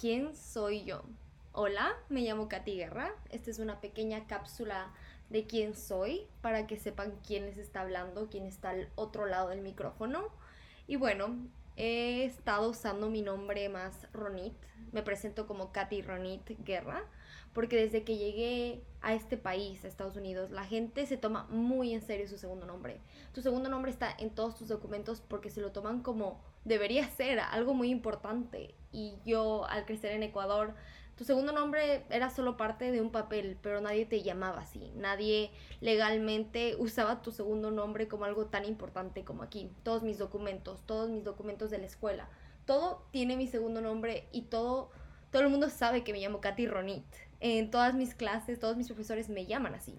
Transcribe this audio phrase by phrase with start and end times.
[0.00, 1.02] ¿Quién soy yo?
[1.52, 3.12] Hola, me llamo Katy Guerra.
[3.30, 4.92] Esta es una pequeña cápsula
[5.28, 9.48] de quién soy para que sepan quién les está hablando, quién está al otro lado
[9.48, 10.28] del micrófono.
[10.86, 11.36] Y bueno,
[11.76, 14.54] he estado usando mi nombre más Ronit.
[14.92, 17.04] Me presento como Katy Ronit Guerra
[17.58, 21.92] porque desde que llegué a este país, a Estados Unidos, la gente se toma muy
[21.92, 23.00] en serio su segundo nombre.
[23.34, 27.40] Tu segundo nombre está en todos tus documentos porque se lo toman como debería ser,
[27.40, 28.76] algo muy importante.
[28.92, 30.72] Y yo al crecer en Ecuador,
[31.16, 34.92] tu segundo nombre era solo parte de un papel, pero nadie te llamaba así.
[34.94, 39.72] Nadie legalmente usaba tu segundo nombre como algo tan importante como aquí.
[39.82, 42.28] Todos mis documentos, todos mis documentos de la escuela,
[42.66, 44.92] todo tiene mi segundo nombre y todo,
[45.32, 47.27] todo el mundo sabe que me llamo Katy Ronit.
[47.40, 49.98] En todas mis clases, todos mis profesores me llaman así.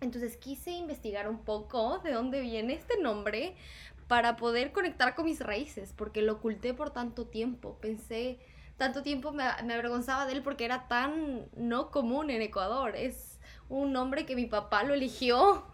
[0.00, 3.56] Entonces quise investigar un poco de dónde viene este nombre
[4.06, 7.78] para poder conectar con mis raíces, porque lo oculté por tanto tiempo.
[7.80, 8.38] Pensé,
[8.76, 12.94] tanto tiempo me, me, avergonzaba de él porque era tan no común en Ecuador.
[12.96, 15.64] Es un nombre que mi papá lo eligió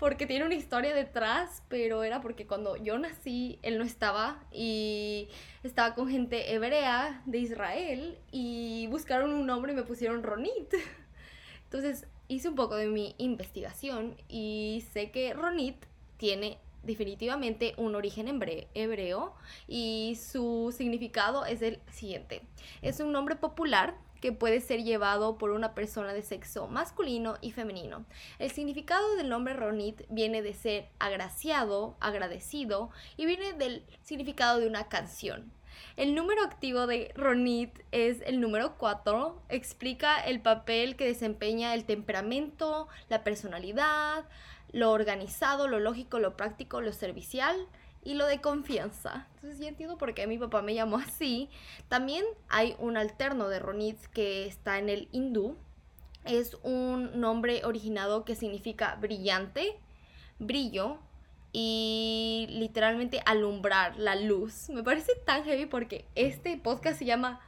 [0.00, 5.28] porque tiene una historia detrás, pero era porque cuando yo nací él no estaba y
[5.62, 10.72] estaba con gente hebrea de Israel y buscaron un nombre y me pusieron Ronit.
[11.64, 15.76] Entonces hice un poco de mi investigación y sé que Ronit
[16.16, 18.26] tiene definitivamente un origen
[18.74, 19.34] hebreo
[19.68, 22.40] y su significado es el siguiente.
[22.80, 27.52] Es un nombre popular que puede ser llevado por una persona de sexo masculino y
[27.52, 28.04] femenino.
[28.38, 34.66] El significado del nombre Ronit viene de ser agraciado, agradecido y viene del significado de
[34.66, 35.52] una canción.
[35.96, 39.42] El número activo de Ronit es el número 4.
[39.48, 44.24] Explica el papel que desempeña el temperamento, la personalidad,
[44.72, 47.68] lo organizado, lo lógico, lo práctico, lo servicial
[48.02, 49.26] y lo de confianza.
[49.36, 51.48] Entonces ya entiendo por qué mi papá me llamó así.
[51.88, 55.56] También hay un alterno de Ronit que está en el hindú.
[56.24, 59.78] Es un nombre originado que significa brillante,
[60.38, 60.98] brillo
[61.52, 64.68] y literalmente alumbrar la luz.
[64.68, 67.40] Me parece tan heavy porque este podcast se llama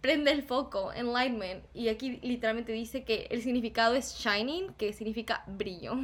[0.00, 1.64] Prende el foco, Enlightenment.
[1.74, 5.96] Y aquí literalmente dice que el significado es shining, que significa brillo.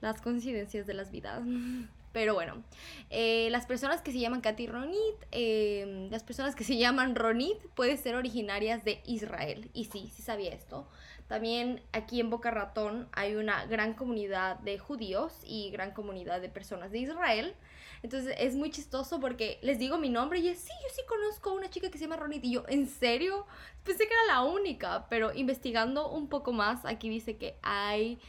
[0.00, 1.42] Las coincidencias de las vidas.
[2.14, 2.62] Pero bueno,
[3.10, 7.58] eh, las personas que se llaman Katy Ronit, eh, las personas que se llaman Ronit
[7.74, 9.68] pueden ser originarias de Israel.
[9.74, 10.86] Y sí, sí sabía esto.
[11.26, 16.48] También aquí en Boca Ratón hay una gran comunidad de judíos y gran comunidad de
[16.48, 17.56] personas de Israel.
[18.04, 21.50] Entonces es muy chistoso porque les digo mi nombre y es, sí, yo sí conozco
[21.50, 22.44] a una chica que se llama Ronit.
[22.44, 23.44] Y yo, ¿en serio?
[23.82, 28.20] Pensé que era la única, pero investigando un poco más, aquí dice que hay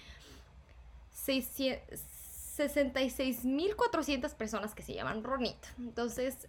[1.12, 2.15] 600
[2.58, 5.58] 66.400 personas que se llaman Ronit.
[5.78, 6.48] Entonces,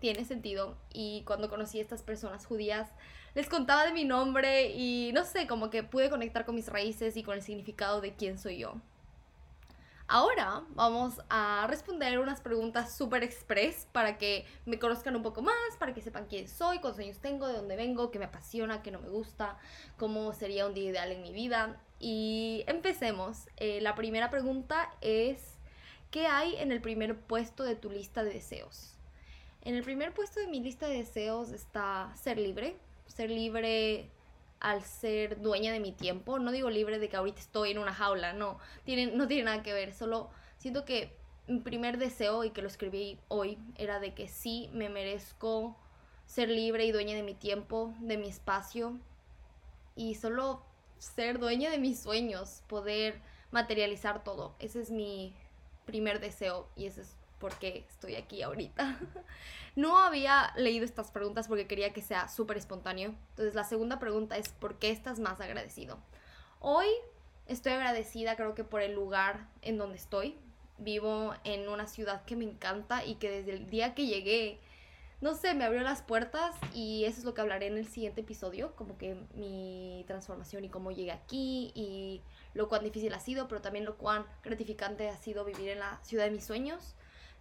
[0.00, 0.76] tiene sentido.
[0.92, 2.88] Y cuando conocí a estas personas judías,
[3.34, 7.16] les contaba de mi nombre y no sé, como que pude conectar con mis raíces
[7.16, 8.74] y con el significado de quién soy yo.
[10.12, 15.54] Ahora vamos a responder unas preguntas súper express para que me conozcan un poco más,
[15.78, 18.90] para que sepan quién soy, cuántos años tengo, de dónde vengo, qué me apasiona, qué
[18.90, 19.56] no me gusta,
[19.98, 21.80] cómo sería un día ideal en mi vida.
[22.00, 23.48] Y empecemos.
[23.58, 25.58] Eh, la primera pregunta es,
[26.10, 28.94] ¿qué hay en el primer puesto de tu lista de deseos?
[29.62, 34.08] En el primer puesto de mi lista de deseos está ser libre, ser libre
[34.58, 36.38] al ser dueña de mi tiempo.
[36.38, 39.62] No digo libre de que ahorita estoy en una jaula, no, tiene, no tiene nada
[39.62, 41.14] que ver, solo siento que
[41.46, 45.76] mi primer deseo y que lo escribí hoy era de que sí me merezco
[46.24, 48.98] ser libre y dueña de mi tiempo, de mi espacio
[49.96, 50.62] y solo
[51.00, 54.54] ser dueña de mis sueños, poder materializar todo.
[54.60, 55.34] Ese es mi
[55.86, 58.98] primer deseo y ese es porque estoy aquí ahorita.
[59.76, 63.14] No había leído estas preguntas porque quería que sea súper espontáneo.
[63.30, 65.96] Entonces la segunda pregunta es, ¿por qué estás más agradecido?
[66.58, 66.88] Hoy
[67.46, 70.36] estoy agradecida creo que por el lugar en donde estoy.
[70.78, 74.58] Vivo en una ciudad que me encanta y que desde el día que llegué,
[75.20, 78.22] no sé, me abrió las puertas y eso es lo que hablaré en el siguiente
[78.22, 82.22] episodio, como que mi transformación y cómo llegué aquí y
[82.54, 86.00] lo cuán difícil ha sido, pero también lo cuán gratificante ha sido vivir en la
[86.02, 86.94] ciudad de mis sueños.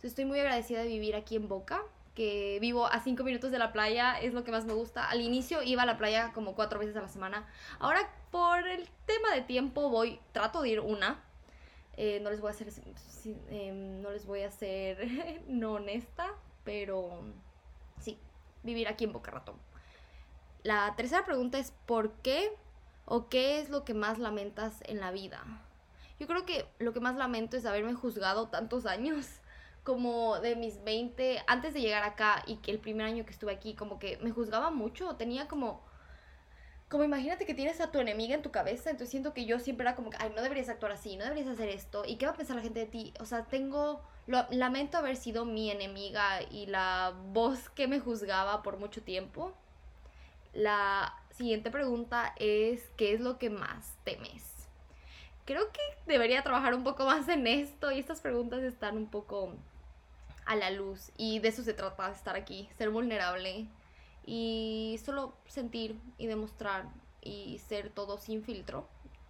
[0.04, 1.82] Estoy muy agradecida de vivir aquí en Boca,
[2.16, 5.10] que vivo a cinco minutos de la playa, es lo que más me gusta.
[5.10, 7.48] Al inicio iba a la playa como cuatro veces a la semana.
[7.80, 11.24] Ahora por el tema de tiempo voy, trato de ir una.
[11.96, 12.70] Eh, no les voy a hacer,
[13.50, 13.72] eh,
[14.02, 16.34] no les voy a hacer no honesta,
[16.64, 17.24] pero
[18.70, 19.56] vivir aquí en Boca Ratón.
[20.64, 22.52] La tercera pregunta es ¿por qué
[23.12, 25.44] ¿O qué es lo que más lamentas en la vida?
[26.20, 29.26] Yo creo que lo que más lamento es haberme juzgado tantos años,
[29.84, 33.52] como de mis 20, antes de llegar acá y que el primer año que estuve
[33.52, 35.82] aquí, como que me juzgaba mucho, tenía como
[36.90, 39.84] como imagínate que tienes a tu enemiga en tu cabeza, entonces siento que yo siempre
[39.86, 42.32] era como que, ay, no deberías actuar así, no deberías hacer esto, ¿y qué va
[42.32, 43.14] a pensar la gente de ti?
[43.20, 48.64] O sea, tengo, lo, lamento haber sido mi enemiga y la voz que me juzgaba
[48.64, 49.54] por mucho tiempo.
[50.54, 54.68] La siguiente pregunta es, ¿qué es lo que más temes?
[55.46, 59.54] Creo que debería trabajar un poco más en esto y estas preguntas están un poco
[60.48, 63.68] a la luz y de eso se trata, estar aquí, ser vulnerable
[64.32, 66.86] y solo sentir y demostrar
[67.20, 68.88] y ser todo sin filtro.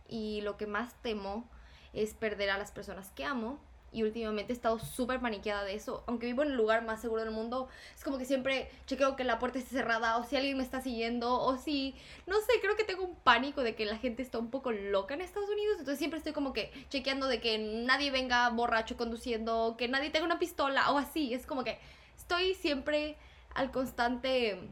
[0.09, 1.49] Y lo que más temo
[1.93, 3.59] es perder a las personas que amo.
[3.93, 6.03] Y últimamente he estado súper paniqueada de eso.
[6.05, 9.23] Aunque vivo en el lugar más seguro del mundo, es como que siempre chequeo que
[9.23, 11.95] la puerta esté cerrada o si alguien me está siguiendo o si,
[12.27, 15.13] no sé, creo que tengo un pánico de que la gente está un poco loca
[15.13, 15.77] en Estados Unidos.
[15.79, 20.25] Entonces siempre estoy como que chequeando de que nadie venga borracho conduciendo, que nadie tenga
[20.25, 21.33] una pistola o así.
[21.33, 21.79] Es como que
[22.17, 23.15] estoy siempre
[23.55, 24.69] al constante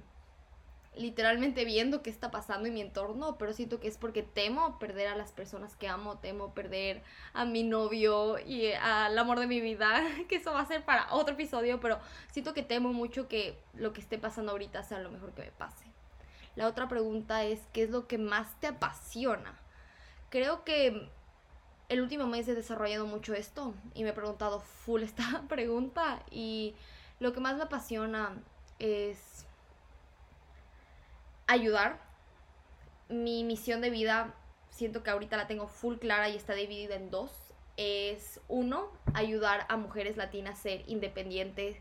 [0.97, 5.07] literalmente viendo qué está pasando en mi entorno, pero siento que es porque temo perder
[5.07, 7.03] a las personas que amo, temo perder
[7.33, 11.13] a mi novio y al amor de mi vida, que eso va a ser para
[11.13, 11.99] otro episodio, pero
[12.31, 15.51] siento que temo mucho que lo que esté pasando ahorita sea lo mejor que me
[15.51, 15.85] pase.
[16.55, 19.59] La otra pregunta es, ¿qué es lo que más te apasiona?
[20.29, 21.09] Creo que
[21.89, 26.75] el último mes he desarrollado mucho esto y me he preguntado full esta pregunta y
[27.19, 28.35] lo que más me apasiona
[28.79, 29.46] es
[31.47, 31.99] ayudar.
[33.09, 34.35] Mi misión de vida,
[34.69, 37.31] siento que ahorita la tengo full clara y está dividida en dos.
[37.77, 41.77] Es uno, ayudar a mujeres latinas a ser independientes,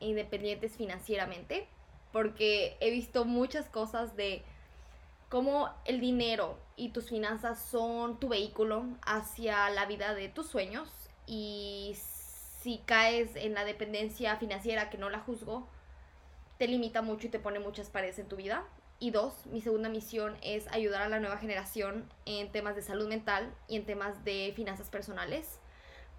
[0.00, 1.68] independientes financieramente.
[2.12, 4.42] Porque he visto muchas cosas de
[5.28, 10.88] cómo el dinero y tus finanzas son tu vehículo hacia la vida de tus sueños.
[11.26, 15.68] Y si caes en la dependencia financiera, que no la juzgo,
[16.58, 18.64] te limita mucho y te pone muchas paredes en tu vida.
[19.04, 23.06] Y dos, mi segunda misión es ayudar a la nueva generación en temas de salud
[23.06, 25.58] mental y en temas de finanzas personales.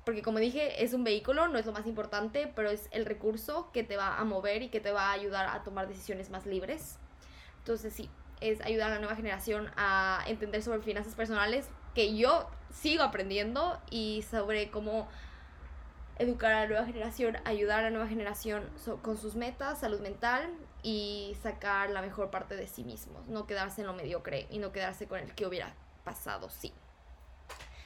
[0.03, 3.71] Porque como dije, es un vehículo, no es lo más importante, pero es el recurso
[3.71, 6.45] que te va a mover y que te va a ayudar a tomar decisiones más
[6.45, 6.99] libres.
[7.57, 8.07] Entonces sí,
[8.39, 13.81] es ayudar a la nueva generación a entender sobre finanzas personales, que yo sigo aprendiendo
[13.89, 15.07] y sobre cómo
[16.19, 18.69] educar a la nueva generación, ayudar a la nueva generación
[19.01, 20.53] con sus metas, salud mental
[20.85, 24.71] y sacar la mejor parte de sí mismos, no quedarse en lo mediocre y no
[24.71, 25.73] quedarse con el que hubiera
[26.03, 26.71] pasado, sí.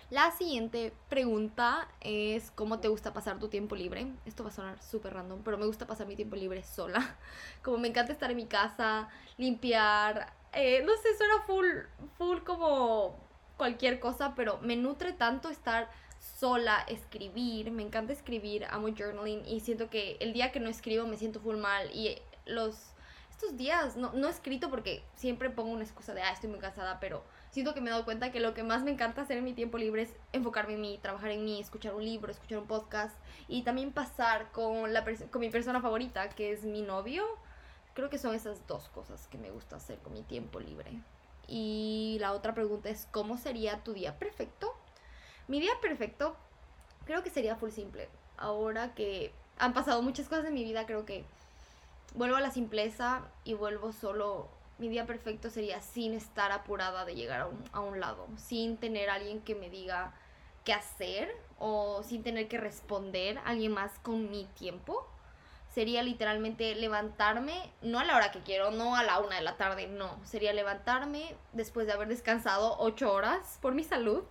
[0.10, 4.12] La siguiente pregunta es ¿cómo te gusta pasar tu tiempo libre?
[4.26, 7.16] Esto va a sonar súper random, pero me gusta pasar mi tiempo libre sola.
[7.64, 9.08] Como me encanta estar en mi casa,
[9.38, 11.68] limpiar, eh, no sé, suena full,
[12.18, 13.16] full como
[13.56, 19.62] cualquier cosa, pero me nutre tanto estar sola, escribir, me encanta escribir, amo journaling y
[19.62, 22.18] siento que el día que no escribo me siento full mal y
[22.50, 22.94] los
[23.40, 26.60] estos días no, no he escrito porque siempre pongo una excusa de, ah, estoy muy
[26.60, 29.38] cansada, pero siento que me he dado cuenta que lo que más me encanta hacer
[29.38, 32.58] en mi tiempo libre es enfocarme en mí, trabajar en mí, escuchar un libro, escuchar
[32.58, 33.16] un podcast
[33.48, 37.24] y también pasar con, la con mi persona favorita, que es mi novio.
[37.94, 40.92] Creo que son esas dos cosas que me gusta hacer con mi tiempo libre.
[41.48, 44.76] Y la otra pregunta es, ¿cómo sería tu día perfecto?
[45.48, 46.36] Mi día perfecto
[47.06, 48.10] creo que sería full simple.
[48.36, 51.24] Ahora que han pasado muchas cosas en mi vida, creo que
[52.14, 54.50] vuelvo a la simpleza y vuelvo solo.
[54.78, 58.78] Mi día perfecto sería sin estar apurada de llegar a un, a un lado, sin
[58.78, 60.14] tener alguien que me diga
[60.64, 65.06] qué hacer o sin tener que responder a alguien más con mi tiempo.
[65.70, 69.58] Sería literalmente levantarme, no a la hora que quiero, no a la una de la
[69.58, 70.18] tarde, no.
[70.24, 74.24] Sería levantarme después de haber descansado ocho horas por mi salud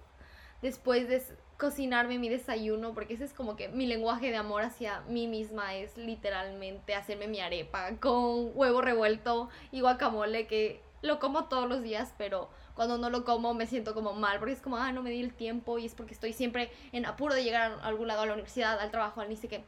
[0.63, 1.23] después de
[1.59, 5.75] cocinarme mi desayuno, porque ese es como que mi lenguaje de amor hacia mí misma
[5.75, 11.83] es literalmente hacerme mi arepa con huevo revuelto y guacamole que lo como todos los
[11.83, 15.03] días, pero cuando no lo como me siento como mal, porque es como, ah, no
[15.03, 18.07] me di el tiempo y es porque estoy siempre en apuro de llegar a algún
[18.07, 19.65] lado, a la universidad, al trabajo, al ni sé qué.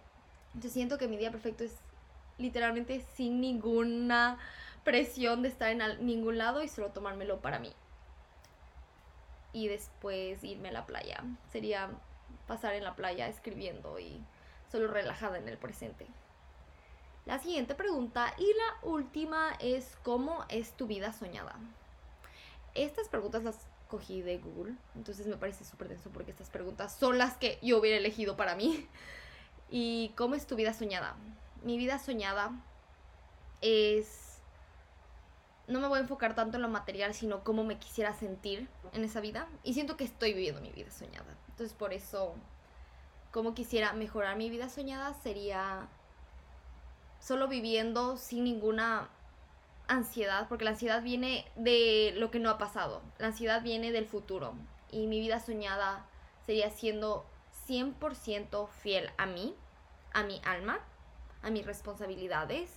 [0.54, 1.76] Entonces siento que mi día perfecto es
[2.38, 4.38] literalmente sin ninguna
[4.84, 7.72] presión de estar en ningún lado y solo tomármelo para mí
[9.52, 11.24] y después irme a la playa.
[11.50, 11.90] Sería
[12.46, 14.22] pasar en la playa escribiendo y
[14.70, 16.06] solo relajada en el presente.
[17.26, 21.56] La siguiente pregunta y la última es ¿cómo es tu vida soñada?
[22.74, 27.18] Estas preguntas las cogí de Google, entonces me parece súper denso porque estas preguntas son
[27.18, 28.86] las que yo hubiera elegido para mí.
[29.70, 31.16] ¿Y cómo es tu vida soñada?
[31.62, 32.52] Mi vida soñada
[33.60, 34.29] es
[35.70, 39.04] no me voy a enfocar tanto en lo material, sino cómo me quisiera sentir en
[39.04, 39.48] esa vida.
[39.62, 41.36] Y siento que estoy viviendo mi vida soñada.
[41.48, 42.34] Entonces por eso,
[43.30, 45.88] cómo quisiera mejorar mi vida soñada sería
[47.20, 49.08] solo viviendo sin ninguna
[49.86, 54.06] ansiedad, porque la ansiedad viene de lo que no ha pasado, la ansiedad viene del
[54.06, 54.54] futuro
[54.90, 56.06] y mi vida soñada
[56.46, 57.26] sería siendo
[57.68, 59.54] 100% fiel a mí,
[60.12, 60.80] a mi alma,
[61.42, 62.70] a mis responsabilidades,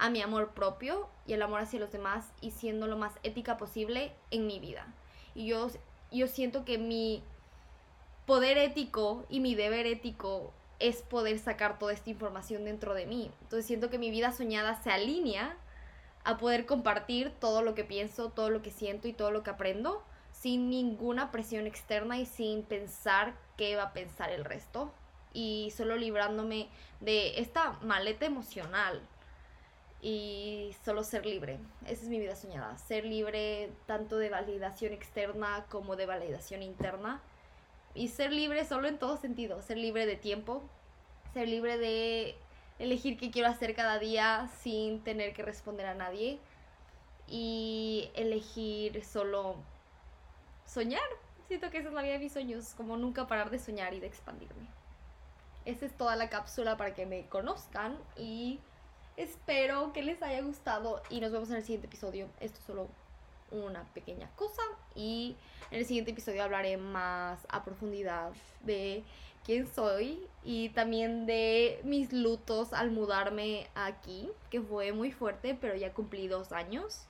[0.00, 3.56] a mi amor propio y el amor hacia los demás y siendo lo más ética
[3.58, 4.86] posible en mi vida.
[5.34, 5.70] Y yo,
[6.10, 7.22] yo siento que mi
[8.26, 13.30] poder ético y mi deber ético es poder sacar toda esta información dentro de mí.
[13.42, 15.56] Entonces siento que mi vida soñada se alinea
[16.24, 19.50] a poder compartir todo lo que pienso, todo lo que siento y todo lo que
[19.50, 20.02] aprendo
[20.32, 24.92] sin ninguna presión externa y sin pensar qué va a pensar el resto
[25.34, 26.68] y solo librándome
[27.00, 29.02] de esta maleta emocional
[30.02, 31.58] y solo ser libre.
[31.84, 37.20] Esa es mi vida soñada, ser libre tanto de validación externa como de validación interna
[37.94, 40.62] y ser libre solo en todo sentido, ser libre de tiempo,
[41.34, 42.36] ser libre de
[42.78, 46.38] elegir qué quiero hacer cada día sin tener que responder a nadie
[47.28, 49.56] y elegir solo
[50.64, 51.02] soñar.
[51.46, 54.00] Siento que esa es la vida de mis sueños, como nunca parar de soñar y
[54.00, 54.68] de expandirme.
[55.64, 58.60] Esa es toda la cápsula para que me conozcan y
[59.20, 62.28] espero que les haya gustado y nos vemos en el siguiente episodio.
[62.40, 62.88] Esto es solo
[63.50, 64.62] una pequeña cosa
[64.94, 65.36] y
[65.70, 69.04] en el siguiente episodio hablaré más a profundidad de
[69.44, 75.74] quién soy y también de mis lutos al mudarme aquí, que fue muy fuerte, pero
[75.74, 77.02] ya cumplí dos años.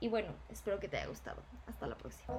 [0.00, 1.42] Y bueno, espero que te haya gustado.
[1.66, 2.34] Hasta la próxima.